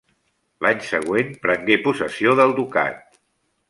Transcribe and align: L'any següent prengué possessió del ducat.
L'any 0.65 0.79
següent 0.87 1.31
prengué 1.45 1.79
possessió 1.87 2.37
del 2.43 2.59
ducat. 2.63 3.25